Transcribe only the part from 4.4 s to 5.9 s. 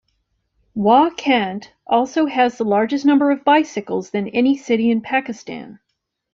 city in Pakistan.